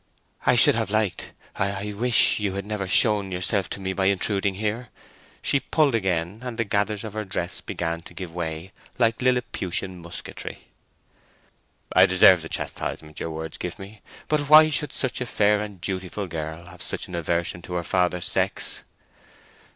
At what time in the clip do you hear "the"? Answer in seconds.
6.57-6.63, 12.41-12.49